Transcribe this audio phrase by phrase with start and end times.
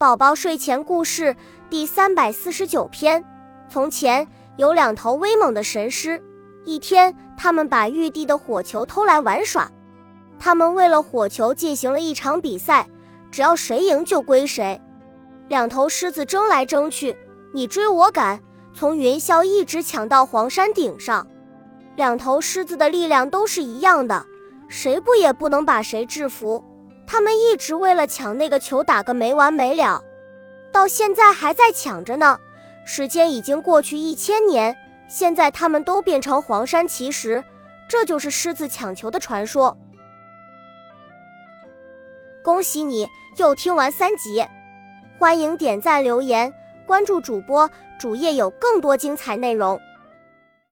[0.00, 1.34] 宝宝睡前故事
[1.68, 3.24] 第三百四十九篇：
[3.68, 6.22] 从前有两头威猛的神狮，
[6.64, 9.68] 一天，他们把玉帝的火球偷来玩耍。
[10.38, 12.88] 他们为了火球进行了一场比赛，
[13.32, 14.80] 只要谁赢就归谁。
[15.48, 17.16] 两头狮子争来争去，
[17.52, 18.40] 你追我赶，
[18.72, 21.26] 从云霄一直抢到黄山顶上。
[21.96, 24.24] 两头狮子的力量都是一样的，
[24.68, 26.62] 谁不也不能把谁制服。
[27.10, 30.04] 他们一直为了抢那个球打个没完没了，
[30.70, 32.38] 到现在还在抢着呢。
[32.84, 34.76] 时间已经过去一千年，
[35.08, 37.42] 现在他们都变成黄山奇石，
[37.88, 39.74] 这就是狮子抢球的传说。
[42.44, 44.46] 恭喜你又听完三集，
[45.18, 46.52] 欢迎点赞、留言、
[46.86, 49.80] 关注主播，主页有更多精彩内容。